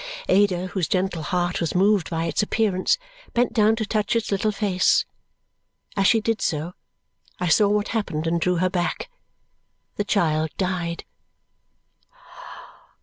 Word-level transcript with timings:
Ada, 0.27 0.65
whose 0.65 0.87
gentle 0.87 1.21
heart 1.21 1.61
was 1.61 1.75
moved 1.75 2.09
by 2.09 2.25
its 2.25 2.41
appearance, 2.41 2.97
bent 3.35 3.53
down 3.53 3.75
to 3.75 3.85
touch 3.85 4.15
its 4.15 4.31
little 4.31 4.51
face. 4.51 5.05
As 5.95 6.07
she 6.07 6.19
did 6.19 6.41
so, 6.41 6.73
I 7.39 7.49
saw 7.49 7.67
what 7.67 7.89
happened 7.89 8.25
and 8.25 8.41
drew 8.41 8.55
her 8.55 8.69
back. 8.71 9.11
The 9.97 10.03
child 10.03 10.49
died. 10.57 11.05